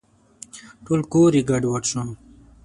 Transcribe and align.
ټول 0.85 1.01
کور 1.11 1.31
یې 1.37 1.43
ګډوډ 1.49 1.83
شو. 1.91 2.01